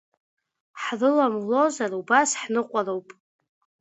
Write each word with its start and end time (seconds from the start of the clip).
Ҳрыламлозар, 0.81 1.91
убас 2.01 2.29
ҳныҟәароуп. 2.41 3.07